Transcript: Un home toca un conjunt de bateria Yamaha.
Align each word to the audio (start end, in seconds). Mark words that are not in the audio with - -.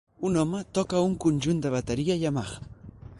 Un 0.27 0.37
home 0.43 0.61
toca 0.77 1.03
un 1.09 1.13
conjunt 1.27 1.61
de 1.67 1.73
bateria 1.77 2.17
Yamaha. 2.23 2.61